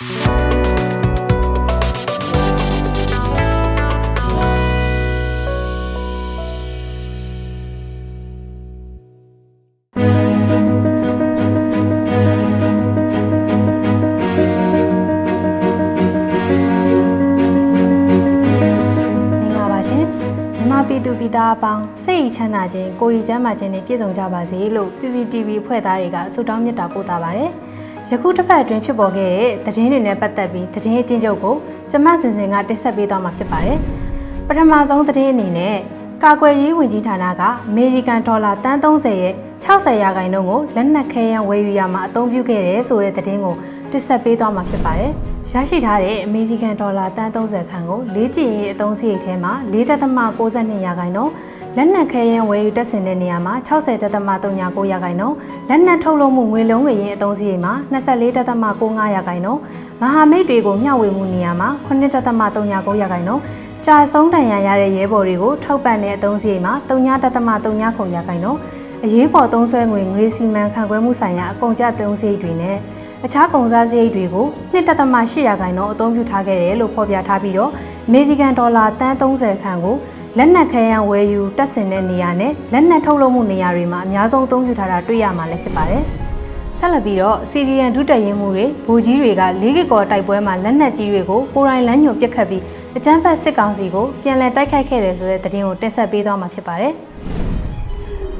[0.00, 20.04] မင်္ဂလာပါရှင်
[20.54, 27.50] မြန်မာပြည်သူပြည်သားအပေါင်းစိတ်ရချမ်းသာခြင်းကိုယ်ရည်ချမ်းသာခြင်းနဲ့ပြည့်စုံကြပါစေလို့ PPTV ဖွဲ့သားတွေကဆုတောင်းမေတ္တာပို့သပါတယ်
[28.12, 29.32] ယခုတစ်ပတ်အတွင်းဖြစ်ပေါ်ခဲ့
[29.64, 31.56] တဲ့သတင်းတွေနဲ့ပတ်သက်ပြီးသတင်းအချင်းချုပ်ကို
[31.90, 33.78] ကျမစင်စင်ကတင်ဆက်ပေးသွားမှာဖြစ်ပါတယ်
[34.48, 35.76] ပထမဆုံးသတင်းအနေနဲ့
[36.22, 43.54] ကာကွယ်ရေးဝန်ကြီးဌာနကအမေရိကန်ဒေါ်လာတန်30ရဲ့ 60ရာခိုင်နှုန်းကိုလက်နက်ခဲယမ်းဝယ်ယူရမှာအသုံးပြုခဲ့တယ်ဆိုတဲ့သတင်းကို
[43.90, 45.12] တင်ဆက်ပေးသွားမှာဖြစ်ပါတယ်။
[45.52, 51.32] ရရှိထားတဲ့အမေရိကန်ဒေါ်လာတန်30ခန့်ကိုလေးကျင်ရေးအသုံးစရိတ်ထဲမှာ4.62ရာခိုင်နှုန်း
[51.76, 54.60] လက်နက်ခဲယမ်းဝယ်ယူတက်ဆင်တဲ့နေရာမှာ60.39
[54.92, 55.36] ရာခိုင်နှုန်း
[55.68, 59.60] လက်နက်ထုတ်လုပ်မှုငွေလုံးငွေရင်းအသုံးစရိတ်မှာ24.95ရာခိုင်နှုန်း
[60.00, 62.78] မဟာမိတ်တွေကိုမျှဝေမှုနေရာမှာ9.39ရာ
[63.12, 63.42] ခိုင်နှုန်း
[63.86, 68.58] ကြာဆုံးတန်ရရတဲ့ရဲဘော်တွေကိုထောက်ပံ့တဲ့အသုံးစရိတ်မှာ3.39ခုရာခိုင်နှုန်း
[69.04, 72.76] အရေးပေါ်သုံးစွဲငွေငွေစီမံခန့်ခွဲမှုဆိုင်ရာအကုန်ကျသုံးစရိတ်တွေနဲ့
[73.24, 77.70] အခြားကုန်စားစရိတ်တွေကို2.8ရာခိုင်နှုန်းအသုံးပြုထားခဲ့တယ်လို့ဖော်ပြထားပြီးတော့
[78.06, 79.96] အမေရိကန်ဒေါ်လာတန်30ခန့်ကို
[80.38, 86.02] လက်နက်ခဲယမ်းဝယ်ယူတက်ဆင်တဲ့နေရာနဲ့လက်နက်ထုတ်လုပ်မှုနေရာတွေမှာအများဆုံးအသုံးပြုထားတာတွေ့ရမှာလည်းဖြစ်ပါတယ်။
[86.78, 92.62] ဆက်လက်ပြီးတော့စီရီယန်ဒုတက်ရင်မှုတွေဗိုလ်ကြီးတွေကလေးကကော်တိုက်ပွဲမှာလက်နက်ကြီးတွေကိုကိုရိုင်းလမ်းညွန်ပစ်ခတ်ပြီး
[92.96, 96.94] အကြမ်းဖက်စစ်ကောင်စီကိုပြန်လည်တိုက်ခိုက်ခဲ့တယ်ဆိုတဲ့သတင်းကိုတင်ဆက်ပေးသွားမှာဖြစ်ပါတယ်။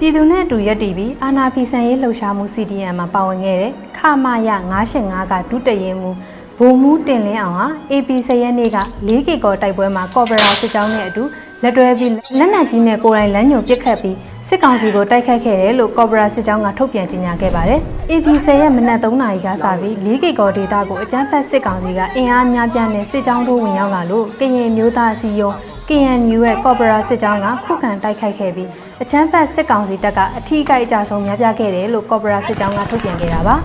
[0.03, 4.51] ပြည်သူနဲ့အတူရပ်တည်ပြီးအာနာဖီဆန်ရေးလှုပ်ရှားမှု CDN မှာပါဝင်ခဲ့တဲ့ခမာယ
[4.89, 6.11] 985ကဒုတရင်မှု
[6.59, 11.23] ဘုံမူတင်လင်းအောင်ဟာ AP 10ရက်နေ့က 4K ကော်တိုက်ပွဲမှာကော်ပိုရာစစ်ကြောင်းနဲ့အတူ
[11.63, 14.17] လက်တွဲပြီးလက်နက်ကြီးနဲ့ကိုယ်တိုင်လမ်းညွန်ပစ်ခတ်ပြီး
[14.49, 25.57] စစ်ကောင်စီကိုတိုက်ခိုက်ခဲ့တယ်လို့ကော်ပိုရာစစ်ကြောင်းကထုတ်ပြန်ကြေညာခဲ့ပါတယ်။ AP 10ရက်မနက်3နာရီကစပြီး 4K ကော်ဒေတာကိုအကြမ်းဖက်စစ်ကောင်စီကအင်အားများပြားနဲ့စစ်ကြောင်းတို့ဝင်ရောက်လာလို့ကရင်မျိုးသားအစည်းအရုံး
[25.93, 28.69] KNU ရဲ့ကော်ပိုရာစစ်ကြောင်းကခုခံတိုက်ခိုက်ခဲ့ပြီး
[29.03, 33.57] အချမ်းဖတ်စစ်ကောင်စီတပ်ကအထီးကိုက်အကြဆုံးများပြားခဲ့တယ်လို့ကော်ပိုရာစစ်ကြောင်းကထုတ်ပြန်ခဲ့တာပါ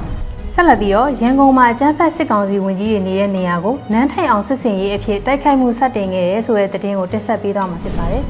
[0.54, 8.24] ဆက်လက်ပြီးတော့ရန်ကုန်မှာအကြမ်းဖက်စစ်ကောင်စီဝင်ကြီးတွေနေတဲ့နေရာကိုနန်းထိုင်အောင်စစ်စင်ရေးအဖြစ်တိုက်ခိုက်မှုစတင်ခဲ့တယ်ဆိုတဲ့သတင်းကိုတင်ဆက်ပေးသွားမှာဖြစ်ပါတယ်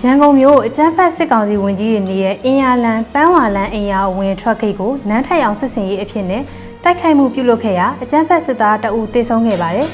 [0.00, 6.42] ရန်ကုန်မြို့အကြမ်းဖက်စစ်ကောင်စီဝင်ကြီးတွေနေတဲ့အင်ယာလန်ပန်းဝါလန်အင်ယာဝင်ထွက်ဂိတ်ကိုနန်းထိုင်အောင်စစ်စင်ရေးအဖြစ်နဲ့
[6.84, 9.88] တိုက်ခိုက်မှုပြုလုပ်ခဲ့ရာအကြမ်းဖက်စစ်သားတအူတေဆုံးခဲ့ပါတယ်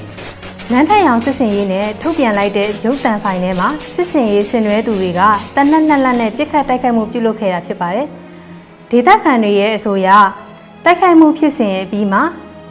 [0.70, 5.20] နန်းထိုင်အောင်စစ်စင်ရေးနဲ့ထုတ်ပြန်လိုက်တဲ့ရုပ်တံဖိုင်ထဲမှာစစ်စင်ရေးဆင်နွှဲသူတွေက
[5.56, 8.06] တနက်နက်လက်နဲ့ပြစ်ခတ်တိုက်ခိုက်မှုပြုလုပ်ခဲ့တာဖြစ်ပါတယ်။
[8.90, 10.08] ဒေသခံတွေရဲ့အဆိုအရ
[10.84, 12.22] တိုက်ခိုက်မှုဖြစ်စဉ်အပြီးမှာ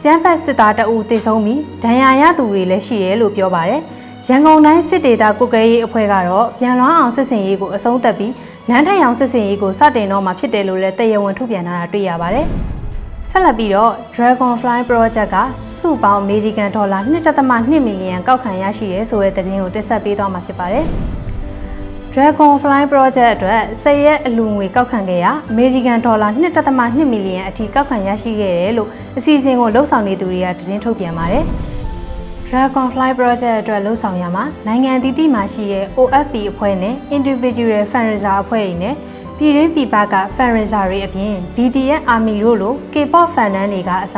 [0.02, 3.80] ကျန်းဖက်စစ်သားတအူတေဆုံးပြီးဒဏ်ရာရသူတွေလည်းရှိတယ်လို့ပြောပါတယ်။
[4.28, 8.32] ရန်ကုန်တိုင်းစစ်ဒေသကုကဲရေးအဖွဲ့ကတော့ပြန်လွှမ်းအောင်စစ်စင်ရေးကိုအဆုံးသတ်ပြီး
[8.68, 12.48] နန်းထိုင်အောင်စစ်စင်ရေးကိုစတင်တော့မှာဖြစ်တယ်လို့လည်းတရားဝင်ထုတ်ပြန်ထားတာတွေ့ရပါတယ်။
[13.30, 15.36] ဆက်လက်ပြီးတော့ Dragonfly Project က
[15.80, 16.98] စုပေါင်းအမေရိကန်ဒေါ်လာ
[17.42, 20.84] 1.2မီလီယံကောက်ခံရရှိရဲဆိုတဲ့သတင်းကိုတင်ဆက်ပေးသွားမှာဖြစ်ပါတယ်။
[22.12, 26.28] Dragonfly Project အတွက်စရက်အလူငွေကောက်ခံခဲ့ရအမေရိကန်ဒေါ်လာ
[26.70, 28.88] 1.2မီလီယံအထိကောက်ခံရရှိခဲ့တယ်လို့
[29.18, 31.44] အစီအစဉ်ကိုလှုပ်ဆောင်နေသူတွေကသတင်းထုတ်ပြန်ပါတယ်။
[32.48, 38.94] Dragonfly Project အတွက်လှုပ်ဆောင်ရမှာနိုင်ငံအသီးသီးမှာရှိတဲ့ OFP အဖွဲ့နဲ့ Individual Fundraiser အဖွဲ့တွေနဲ့
[39.44, 44.16] ပြည်ရင်းပြည်ပက Fundraiser တွေအပြင် BDF Army တို့လို K-pop fan တန်းတွေကအစ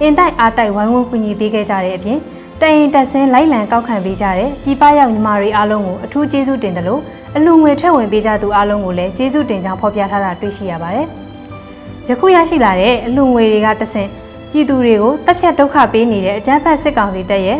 [0.00, 2.18] အင်တိုက်အားတိုက်ဝိုင်းဝန်းကူညီပေးခဲ့ကြတဲ့အပြင်
[2.60, 7.00] တရင်တက်ဆင်းလိုက်လံကောက်ခံပေးကြတဲ့ပြည်ပရောက်ညီမတွေအားလုံးကိုအထူးကျေးဇူးတင်တယ်လို့
[7.36, 11.06] အလူငွေထည့်ဝင်ပေးကြသူအားလုံးကိုလည်းကျေးဇူးတင်ကြောင်းဖော်ပြထားတာတွေ့ရှိရပါတယ်။
[12.08, 14.08] ယခုရရှိလာတဲ့အလူငွေတွေကတဆင့်
[14.52, 17.58] ပြည်သူတွေကိုတပ်ဖြတ်ဒုက္ခပေးနေတဲ့အကြမ်းဖက်စစ်ကောင်စီတပ်ရဲ့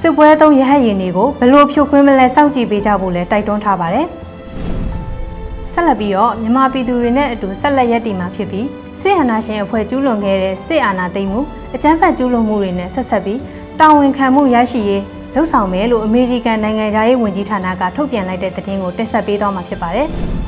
[0.00, 4.08] စစ်ပွဲသုံးရဟတ်ရင်တွေကိုဘလို့ဖြိုခွင်းမလဲစောင့်ကြည့်ပေးကြဖို့လည်းတိုက်တွန်းထားပါတယ်။
[5.72, 8.66] ဆက်လက်ပြီးတော့မြန်မာပြည်သူတွေနဲ့အတူဆက်လက်ရပ်တည်မှာဖြစ်ပြီး
[9.00, 11.40] စစ်အာဏာရှင်အဖွဲ့ကျူးလွန်ခဲ့တဲ့စစ်အာဏာသိမ်းမှု
[11.74, 13.40] အကြမ်းဖက်ကျူးလွန်မှုတွေနဲ့ဆက်ဆက်ပြီး
[13.80, 15.02] တာဝန်ခံမှုရရှိရေး
[15.34, 20.08] လှုပ်ဆောင်မယ်လို့အမေရိကန်နိုင်ငံသားရေးဝန်ကြီးဌာနကထုတ်ပြန်လိုက်တဲ့သတင်းကိုတင်ဆက်ပေးသွားမှာဖြစ်ပါတယ်။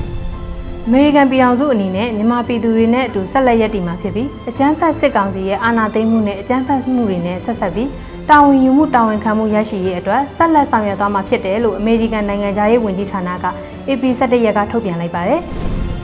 [0.88, 7.88] အမေရိကန်ပြည်ထောင်စုအနေနဲ့မြန်မာပြည်သူတွေနဲ့အတူဆက်လက်ရပ်တည်မှာဖြစ်ပြီးအကြမ်းဖက်စစ်ကောင်စီရဲ့အာဏာသိမ်းမှုနဲ့အကြမ်းဖက်မှုတွေနဲ့ဆက်ဆက်ပြီး
[8.28, 13.46] တာဝန်ယူမှုတာဝန်ခံမှုရရှိရေးအတွက်ဆက်လက်ဆောင်ရွက်သွားမှာဖြစ်တယ်လို့အမေရိကန်နိုင်ငံသားရေးဝန်ကြီးဌာနက
[13.88, 15.40] AP 17ရက်ကထုတ်ပြန်လိုက်ပါတယ်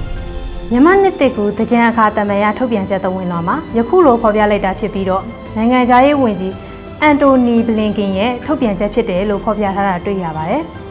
[0.70, 5.22] ။မြန်မာနှစ်တစ်ကူတကြံအခါတမန်ရထုတ်ပြန်ချက်သဝင်တော်မှာယခုလိုဖော်ပြလိုက်တာဖြစ်ပြီးတော့
[5.56, 6.54] နိုင်ငံသားရေးဝန်ကြီး
[7.02, 10.62] အန်တိုနီဘလင်ကင်ရဲ့ထုတ်ပြန်ချက်ဖြစ်တယ်လို့ဖော်ပြထားတာတွေ့ရပါတယ်။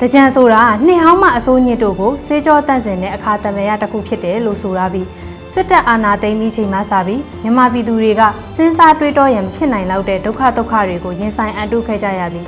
[0.00, 5.06] တကြံဆိုတာနှစ်ဟောင်းမှအစိုးညစ်တို့ကိုစေကြောတန့်စင်တဲ့အခါတမန်ရတစ်ခုဖြစ်တယ်လို့ဆိုရပြီး
[5.52, 8.22] စစ်တပ်အာဏာသိမ်းပြီးချိန်မှစပြီးမြန်မာပြည်သူတွေက
[8.54, 12.46] စဉ်းစားတွေးတောရန်ဖြစ်နိုင်လောက်တဲ့ဒုက္ခဒုက္ခတွေကိုရင်ဆိုင်အံ့တုခဲ့ကြရပြီး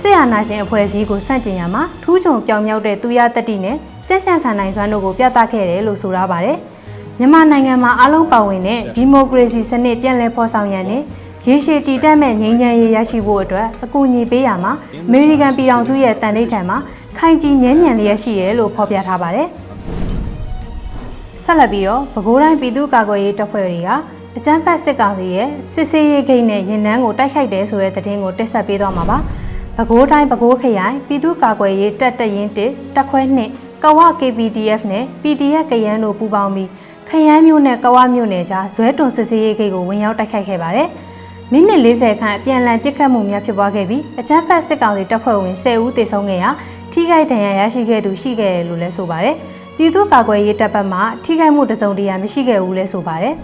[0.00, 3.76] စစ်အာဏာရှင်အဖွဲ့အစည်းကိုစန့်ကျင်ရမှာထူးချွန်ပြောင်မြောက်တဲ့သူရတတိနဲ့
[4.08, 6.58] ကြံ့ကြံ့ခံနိုင်စွမ်းတို့ကိုပြသခဲ့တယ်လို့ဆိုရပါတယ်။
[7.18, 11.02] မြန်မာနိုင်ငံမှာအလုံးပါဝင်တဲ့ဒီမိုကရေစီစနစ်ပြန်လည်ဖော်ဆောင်ရန်နဲ့
[11.48, 14.72] ရေရှည်တည်တတ်မဲ့ငြိမ်းချမ်းရေးရရှိဖို့အတွက်အကူအညီပေးရမှာ
[15.08, 16.78] အမေရိကန်ပြည်ထောင်စုရဲ့တန်ဋိဌာန်မှာ
[17.18, 19.48] ခိုင်ကြီးမြဲမြံလျက်ရှိရဲလို့ဖော်ပြထားပါတယ်။
[21.44, 23.90] ဆက်လက်ပြီးတော့ပဲခူးတိုင်းပြည်သူ့ကာကွယ်ရေးတပ်ဖွဲ့တွေက
[24.36, 29.18] အကြမ်းဖက်စစ်ကောင်စီရဲ့စစ်ဆေးရေးဂိတ်နဲ့ရင်နှန်းကိုတိုက်ခိုက်တယ်ဆိုတဲ့သတင်းကိုတင်ဆက်ပေးသွားမှာပါ။
[29.76, 32.58] ပဲခူးတိုင်းပဲခူးခရိုင်ပြည်သူ့ကာကွယ်ရေးတပ်တရင်1
[32.96, 33.20] တပ်ခွဲ
[33.52, 36.68] 2ကဝ KPDF နဲ့ PDF ကရန်တို့ပူးပေါင်းပြီး
[37.08, 40.88] ခရမ်းမျိုးနဲ့ကဝမျိုးနယ်ကြားဇွဲတွန်စစ်ဆေးရေးဂိတ်ကိုဝင်ရောက်တိုက်ခိုက်ခဲ့ပါတယ်။
[41.54, 46.50] မိနစ်40ခန့်အပြန်အလှန်ပစ်ခတ်မှုများဖြစ်ပွားခဲ့ပြီးအကြမ်းဖက်စစ်ကောင်စီတပ်ဖွဲ့ဝင်10ဦးသေဆုံးခဲ့ရာ
[46.92, 49.36] ထိခိုက်ဒဏ်ရာရရှိခဲ့သူရှိခဲ့တယ်လို့လည်းဆိုပါတယ်။
[49.76, 53.34] ပြည်သူ့ကာကွယ်ရေးတပ်ဖွဲ့မှထိခိုက်မှုတစုံတရာမရှိခဲ့ဘူးလည်းဆိုပါတယ်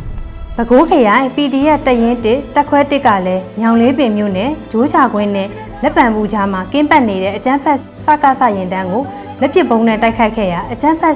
[0.56, 5.48] ။ပဲခူးခရိုင် PDF တရင်1တက်ခွဲ1ကလည်းညောင်လေးပင်မြို့နယ်ဂျိုးချကွင်းနဲ့
[5.82, 9.02] လက်ပံဘူးကြားမှာကင်းပတ်နေတဲ့အကြမ်းဖက်စကားဆရင်တန်းကို
[9.40, 11.14] လက်ပစ်ပုံးနဲ့တိုက်ခိုက်ခဲ့ရာအကြမ်းဖက်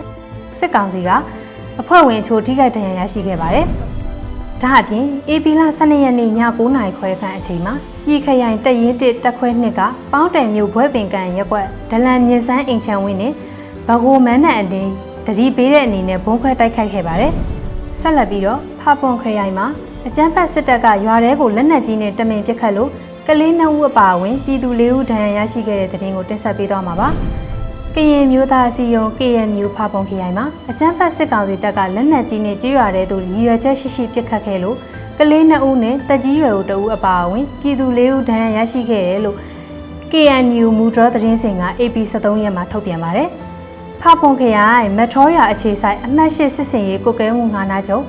[0.58, 1.10] စစ်ကောင်စီက
[1.80, 3.68] အဖွဲ့ဝင်အချို့ထိခိုက်ဒဏ်ရာရရှိခဲ့ပါတယ်။
[4.62, 7.74] ဒါအပြင် AP လ12ရက်နေ့ည9:00နာရီခွဲခန့်အချိန်မှာ
[8.04, 9.80] ပြည်ခရိုင်တရင်1တက်ခွဲ2က
[10.12, 13.32] ပေါင်းတယ်မြို့ဘွဲပင်ကန်ရက်ွက်ဒလန်မြင့်စန်းအိမ်ချံဝင်းနဲ့
[13.88, 14.92] ဘဂိုမန်းနဲ့အလင်း
[15.26, 17.32] တတိပေးတဲ့အနေနဲ့ဘုံခွဲတိုက်ခိုက်ခဲ့ပါတယ်။
[18.00, 19.66] ဆက်လက်ပြီးတော့ဖပွန်ခရိုင်မှာ
[20.06, 22.90] အကြမ်းဖက်စစ်တပ်ကရွာထဲကိုလက်နက်ကြီးနဲ့တမင်ပစ်ခတ်လို့
[23.26, 27.08] ကလေးနှုတ်ဝတ်ပါဝင်ပြည်သူလေးဦးဒဏ်ရာရရှိခဲ့တဲ့တဲ့တင်ကိုတင်ဆက်ပေးသွားမှာပါ။
[27.96, 34.76] ကရင်မျိုးသားအစည်းအရုံး KNU ဖပွန်ခရိုင်မှာအကြမ်းဖက်စစ်ကောင်စီတပ်ကလက်နက်ကြီးနဲ့ကြေးရွာတဲ့သူရည်ရွယ်ချက်ရှိရှိပစ်ခတ်ခဲ့လို့
[35.18, 39.36] ကလေးနှစ်ဦးနဲ့တက်ကြီးရွယ်ဦးတဦးအပါအဝင်ပြည်သူလေးဦးဒဏ်ရာရရှိခဲ့တယ်လို့
[40.12, 43.28] KNU မူဒရသတင်းစင်က AP 73ရက်မှာထုတ်ပြန်ပါတယ်။
[44.00, 48.04] ဖပွန်ခရိုင်မက်ထရောယာအခြေဆိုင်အမှတ်၈စစ်စင်ရေးကိုကဲမှုငါးနာချုပ်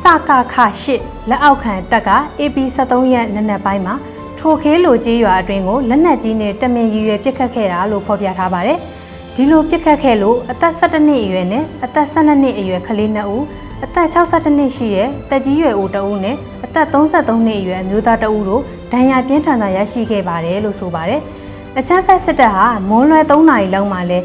[0.00, 0.86] စကခ၈
[1.30, 2.10] လက်အောက်ခံတပ်က
[2.40, 3.94] AP 73ရက်နနက်ပိုင်းမှာ
[4.38, 8.80] ထိုခဲလိုကြီးရွာအတွင်းကိုလက်နက်ကြီးနဲ့တမင်ရည်ရွယ်ပစ်ခတ်ခဲ့တာလို့ဖော်ပြထားပါတယ်။
[9.38, 13.44] ဒီလိုပစ်ခတ်ခဲ့လို့အသက်17နှစ်အရွယ်နဲ့အသက်12နှစ်အရွယ်ကလေး2ဦး
[13.84, 18.62] အသက်62နှစ်ရှိတဲ့တက်ကြီးရွယ်ဦးတဦးနဲ့အသက်33နှစ်အရွယ်အမျိုးသားတဦးတို့
[18.92, 21.20] ဒဏ်ရာပြင်းထန်စွာရရှိခဲ့ပါတယ်လို့ဆိုပါတယ်။
[21.78, 24.18] အချမ်းဖက်စစ်တပ်ဟာမွန်းလွဲ3နာရီလောက်မှလဲ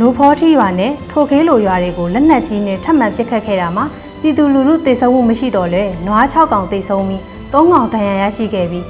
[0.00, 3.84] နိုဖောထီရွာနဲ့ထိုခဲလိုရွာတွေကိုလက်နက်ကြီးနဲ့ထပ်မံပစ်ခတ်ခဲ့တာမှာ
[4.20, 7.20] ပြည်သူလူထုတေဆုံးမှုမရှိတော့လဲနွား6កောင်တေဆုံးပြီး
[7.52, 8.84] 3កောင်ဒဏ်ရာရရှိခဲ့ပြီး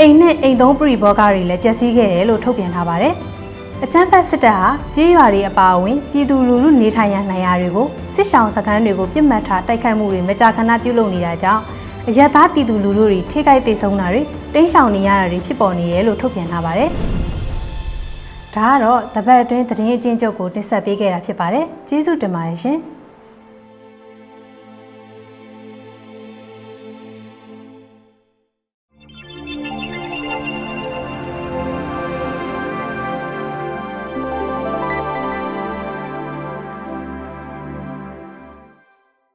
[0.00, 3.14] အိမ်နဲ့အိမ်သုံးပရိဘောဂတွေလည်းပျက်စီးခဲ့တယ်လို့ထုတ်ပြန်ထားပါတယ်။
[3.82, 11.62] အချမ်းဖက်စစ်တပ်ဟာကြေးရွာတွေအပါအဝင်ပြည်သူလူထုနေထိုင်ရာနေရာတွေကိုစစ်ဆောင်စခန်းတွေကိုပြစ်မှတ်ထားတိုက်ခိုက်မှုတွေမကြာခဏပြုလုပ်နေတာကြောင့်
[12.08, 14.22] အရက်သားပြည်သူလူထုတွေထိခိုက်ဒေဆုံးတာတွေ
[14.54, 16.90] တိမ်းရှောင်နေရတာတွေဖြစ်ပေါ်နေတယ်လို့ထုတ်ပြန်ထားပါတယ်။
[18.54, 22.78] ဒါကတော့တပတ်အတွင်းသတင်းအချင်းချုပ်ကိုတင်ဆက်ပေးခဲ့တာဖြစ်ပါတယ်။ကျေးဇူးတင်ပါတယ်ရှင်။